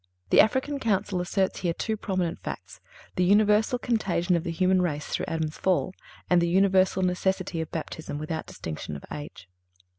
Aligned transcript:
(343) 0.31 0.37
The 0.39 0.43
African 0.43 0.79
Council 0.79 1.21
asserts 1.21 1.59
here 1.59 1.75
two 1.75 1.95
prominent 1.95 2.39
facts—the 2.39 3.23
universal 3.23 3.77
contagion 3.77 4.35
of 4.35 4.43
the 4.43 4.49
human 4.49 4.81
race 4.81 5.05
through 5.05 5.27
Adam's 5.27 5.59
fall, 5.59 5.93
and 6.27 6.41
the 6.41 6.49
universal 6.49 7.03
necessity 7.03 7.61
of 7.61 7.69
Baptism 7.69 8.17
without 8.17 8.47
distinction 8.47 8.95
of 8.95 9.05
age. 9.13 9.47